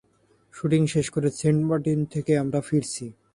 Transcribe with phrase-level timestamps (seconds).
[0.53, 3.05] Shooting শেষ করে Saint Martin থেকে আমরা ফিরছি।